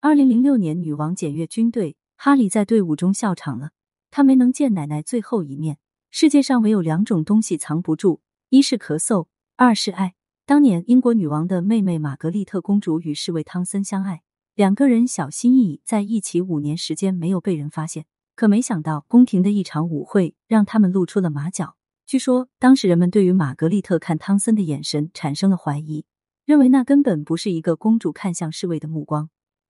[0.00, 3.70] 二零零六年，女王检阅军队，哈里在队伍中笑场了。
[4.12, 5.78] 他没能见奶奶最后一面。
[6.08, 9.26] 世界上唯有两种东西藏不住，一是咳嗽，
[9.56, 10.14] 二是爱。
[10.46, 14.22] 当年英国女王的妹妹玛格丽特公主与侍卫汤森相爱，
[14.54, 18.04] 两个人小心翼翼在一起五年时间，没有被人发现。
[18.36, 21.74] 可没想到，宫廷的一场舞会让他们露出了马脚。
[22.06, 26.04] 据说当时人们对于玛格丽特看汤森的眼神产生了怀疑，
[26.44, 29.28] 认为那根本不是一个公主看向侍卫的目光，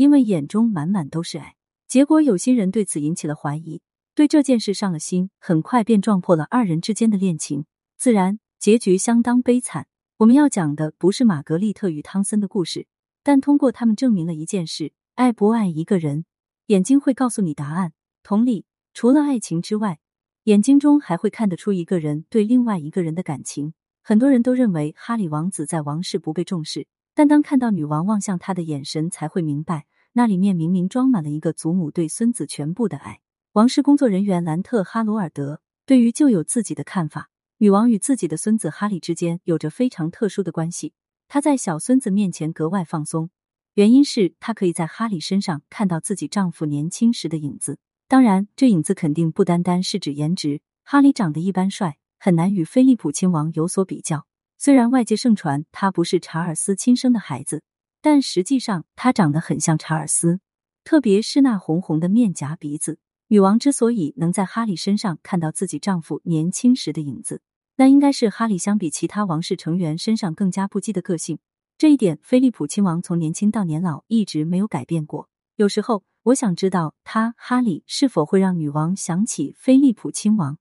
[0.00, 1.56] 因为眼中满满都是爱。
[1.86, 3.82] 结果有心人对此引起了怀疑。
[4.14, 7.66] 对这件事上了心，很快便撞破了二人之间的恋情，
[7.98, 9.88] 自然结局相当悲惨。
[10.16, 12.86] 我们要讲的不是玛格丽特与汤森的故事，
[13.22, 16.24] 但通过他们证明了一件事：爱不爱一个人，
[16.68, 17.92] 眼睛会告诉你答案。
[18.22, 18.64] 同理，
[18.94, 19.98] 除了爱情之外，
[20.44, 23.74] 眼睛中还会看得出一个人对另外一个人的感情。
[24.02, 26.86] 很多人都认为哈里王子在王室不被重视，
[27.20, 29.84] 但当看到女王望向他的眼神，才会明白，
[30.14, 33.20] 那里面明明装满了一个祖母对孙子全部的爱。
[33.52, 37.28] 王室工作人员兰特·哈罗尔德对于就有自己的看法。
[37.58, 40.94] 女王与自己的孙子哈里之间有着非常特殊的关系。
[41.28, 43.28] 她在小孙子面前格外放松，
[43.74, 47.78] 原因是她可以在哈里身上看到自己丈夫年轻时的影子。
[48.08, 50.62] 当然，这影子肯定不单单是指颜值。
[50.84, 54.24] 哈里长得一般帅，很难与菲利普亲王有所比较。
[54.62, 57.62] 虽然外界盛传他不是查尔斯亲生的孩子，
[58.02, 60.40] 但实际上他长得很像查尔斯，
[60.84, 62.98] 特别是那红红的面颊、鼻子。
[63.28, 67.40] 女王之所以能在哈里身上看到自己丈夫年轻时的影子，
[67.76, 71.38] 那应该是哈里相比其他王室成员身上更加不羁的个性。
[71.78, 75.30] 这一点，菲利普亲王从年轻到年老一直没有改变过。
[75.56, 80.58] 有时候，我想知道他哈里是否会让女王想起菲利普亲王。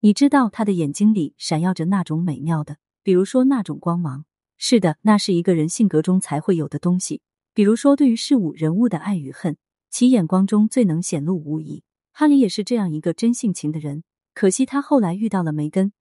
[0.00, 4.24] 你知道他的眼睛里闪耀着那种美妙的，比如说那种光芒。
[4.58, 7.22] 是的，那是一个人性格中才会有的东西。
[7.54, 9.56] 比如说，对于事物、人物的爱与恨，
[9.90, 11.84] 其眼光中最能显露无遗。
[12.10, 14.02] 哈里也是这样一个真性情的人，
[14.34, 15.92] 可惜他后来遇到了梅根，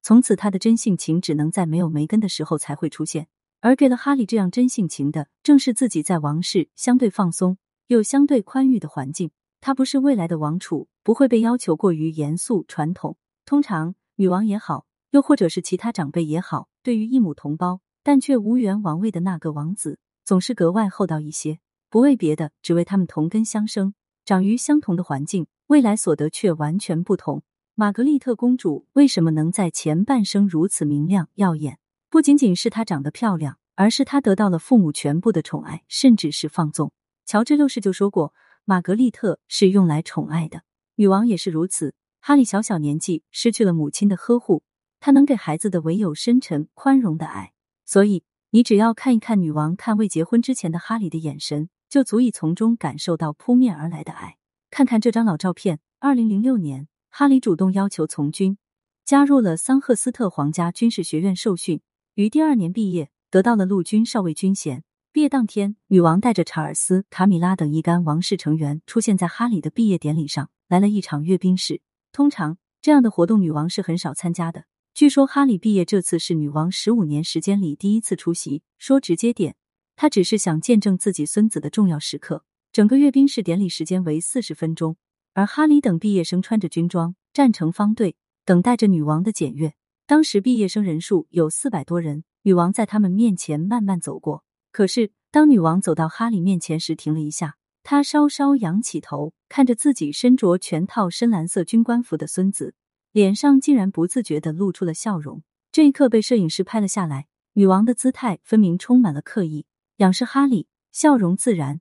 [0.00, 3.28] 从此他的真性情只能在没有梅根的时候才会出现。
[3.60, 7.58] 而给了哈里这样真性情的，正是自己在王室相对放松
[7.88, 9.32] 又相对宽裕的环境。
[9.60, 13.18] 他不是未来的王储，不会被要求过于严肃传统。
[13.44, 23.94] 通常女王也好，又或者是其他长辈也好，对于一母同胞但却无缘王位的那个王子，总是格外厚道一些，不为别的，只为他们同根相生，
[24.24, 25.46] 长于相同的环境。
[25.68, 27.44] 未来所得却完全不同。
[27.76, 31.78] 玛格丽特公主为什么能在前半生如此明亮耀眼？
[32.10, 36.90] 不仅仅是她长得漂亮，而是她得到了父母全部的宠爱，甚至是放纵。
[37.24, 40.62] 乔治六世就说过，玛格丽特是用来宠爱的。
[40.96, 41.94] 女王也是如此。
[42.18, 44.64] 哈利小小年纪失去了母亲的呵护，
[45.04, 47.52] 他能给孩子的唯有深沉宽容的爱。
[47.84, 54.38] 所以，你只要看一看女王看未结婚之前的哈里的眼神，就足以从中感受到扑面而来的爱。
[54.70, 55.78] 看看这张老照片。
[56.00, 58.56] 二零零六年，哈里主动要求从军，
[59.04, 61.82] 加入了桑赫斯特皇家军事学院受训，
[62.14, 64.84] 于第二年毕业，得到了陆军少尉军衔。
[65.12, 71.82] 毕业当天，女王带着查尔斯、卡米拉等一干王室成员出现在哈里的毕业典礼上，来了一场阅兵式。
[72.10, 74.64] 通常这样的活动，女王是很少参加的。
[74.94, 78.62] 据说哈里毕业这次是女王十五年时间里第一次出席。
[78.78, 79.56] 说直接点，
[79.96, 82.44] 他只是想见证自己孙子的重要时刻。
[82.70, 84.96] 整个阅兵式典礼时间为四十分钟，
[85.32, 89.74] 而哈里等毕业生穿着军装站成方队，等待着女王的检阅。
[90.06, 94.44] 当时毕业生人数有四百多人，女王在他们面前慢慢走过。
[94.70, 102.76] 可是当女王走到哈里面前时，停了一下，她稍稍仰起头，看着自己身着全套深蓝色军官服的孙子，
[103.14, 105.44] 脸上竟然不自觉的露出了笑容。
[105.70, 109.66] 这一刻被摄影师拍了下来，女王的姿态分明充满了刻意，
[109.98, 111.80] 仰视哈里，笑容自然。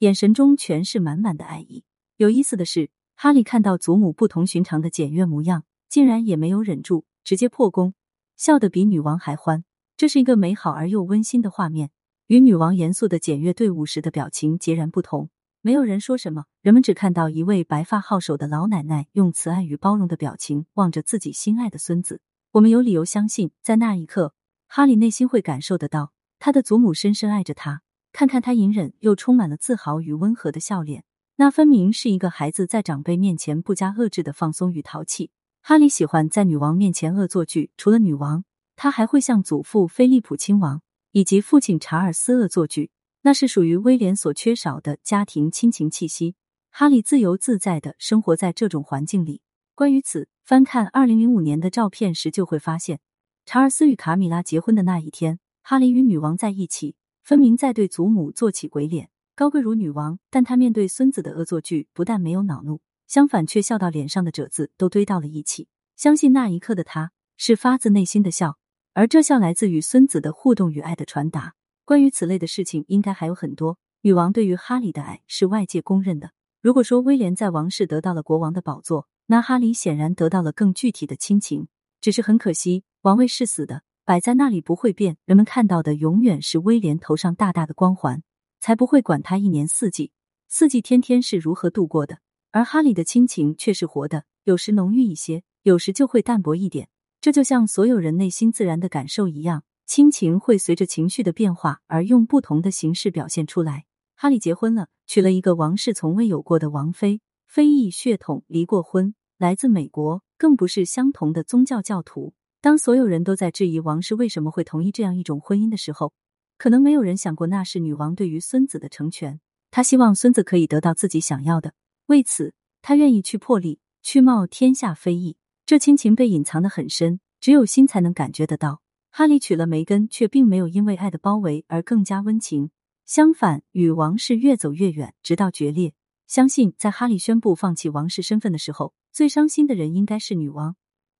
[0.00, 1.84] 眼神中全是满满的爱意。
[2.18, 7.94] 有意思的是，哈利看到祖母不同寻常的检阅模样，竟然也没有忍住，直接破功，
[8.36, 9.64] 笑得比女王还欢。
[9.96, 11.88] 这是一个美好而又温馨的画面，
[12.26, 15.30] 与女王严肃的检阅队伍时的表情截然不同。
[15.66, 22.20] 没有人说什么，人们只看到一位白发好手的老奶奶用慈爱与包容的表情望着自己心爱的孙子。
[22.52, 24.34] 我们有理由相信，在那一刻，
[24.68, 27.80] 哈利内心会感受得到，他的祖母深深爱着他。
[28.12, 31.02] 看看他隐忍又充满了自豪与温和的笑脸，
[31.36, 35.30] 那分明是一个孩子在长辈面前不加遏制的放松与淘气。
[35.62, 38.44] 哈利喜欢在女王面前恶作剧，除了女王，
[38.76, 42.90] 他还会向祖父菲利普亲王以及父亲查尔斯恶作剧，
[43.26, 46.36] 那是属于威廉所缺少的家庭亲情气息。
[46.68, 49.40] 哈利自由自在的生活在这种环境里。
[49.74, 53.00] 关于此，翻看二零零五年的照片时就会发现，
[53.46, 56.96] 查尔斯与卡米拉结婚的那一天，哈利与女王在一起。
[57.22, 59.08] 分明在对祖母做起鬼脸。
[59.34, 65.68] 高贵如女王，但她面对孙子的恶作剧，不但没有恼怒，相反却笑到脸上的褶子都堆到了一起。
[65.96, 68.58] 相信那一刻的她是发自内心的笑，
[68.92, 71.54] 而这笑来自与孙子的互动与爱的传达。
[71.84, 73.78] 关于此类的事情，应该还有很多。
[74.00, 76.30] 女王对于哈里的爱是外界公认的。
[76.62, 81.68] 如果说威廉在王室得到了国王的宝座，那哈里显然得到了更具体的亲情。
[82.00, 85.16] 只是很可惜，王位是死的，摆在那里不会变。
[85.26, 88.22] 人们看到的永远是威廉头上大大的光环。
[88.60, 90.10] 才不会管他一年四季，
[90.48, 92.20] 四季天天是如何度过的。
[92.50, 96.88] 而哈里的亲情却是活的，有时浓郁一些，有时就会淡薄一点。
[97.20, 103.84] 这就像所有人内心自然的感受一样，亲情会随着情绪的变化而用不同的形式表现出来。
[104.14, 112.32] 哈利结婚了，娶了一个王室从未有过的王妃，非裔血统，离过婚，来自美国，更不是相同的宗教教徒。
[112.60, 116.14] 当所有人都在质疑王室为什么会同意这样一种婚姻的时候，
[116.56, 119.40] 可能没有人想过，那是女王对于孙子的成全。
[119.70, 121.74] 她希望孙子可以得到自己想要的，
[122.06, 125.36] 为此，她愿意去破例，去冒天下非议。
[125.66, 128.83] 这亲情被隐藏的很深，只有心才能感觉得到。
[129.16, 132.72] 哈利娶了梅根，却并没有因为爱的包围而更加温情，
[133.06, 135.94] 相反，与王室越走越远，直到决裂。
[136.26, 140.74] 相信在哈利宣布放弃王室身份的时候，最伤心的人应该是女王。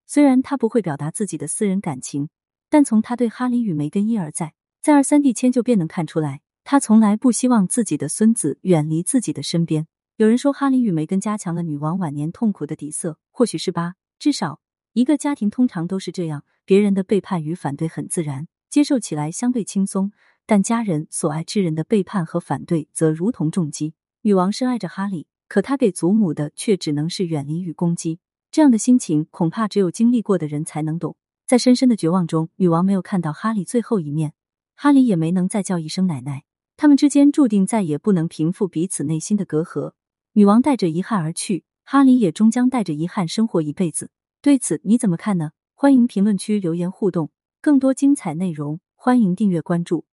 [0.07, 2.31] 虽然她不会表达自己的私人感情，
[2.69, 4.55] 但从她对哈利与梅根一而再。
[4.83, 9.87] 再而三地迁就，便能看出来，他从来不希望自己的孙子远离自己的身边。
[10.17, 13.95] 有人说，哈利与梅根加强了女王晚年痛苦的底色，或许是吧。
[14.19, 14.59] 至少，
[14.95, 20.11] 一个家庭通常都是这样：别人的背叛与反对很自然，接受起来相对轻松；
[20.47, 23.95] 但家人所爱之人的背叛和反对，则如同重击。
[24.23, 28.21] 女王深爱着哈利，可她给祖母的却只能是远离与攻击。
[28.53, 31.17] 这样的心情，恐怕只有经历过的人才能懂。
[31.45, 34.35] 在深深的绝望中，女王没有看到哈利最后一面。
[34.77, 36.45] 哈里也没能再叫一声奶奶，
[36.77, 39.95] 他们之间注定再也不能平复彼此内心的隔阂。
[40.35, 44.11] 女王带着遗憾而去，哈里也终将带着遗憾生活一辈子。
[44.45, 45.53] 对此你怎么看呢？
[45.73, 47.31] 欢迎评论区留言互动，
[47.63, 50.05] 更多精彩内容欢迎订阅关注。